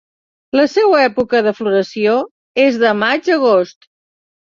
La 0.59 0.63
seua 0.75 1.01
època 1.09 1.43
de 1.49 1.53
floració 1.59 2.17
és 2.67 2.83
de 2.87 2.99
maig 3.07 3.33
a 3.35 3.37
agost. 3.41 3.93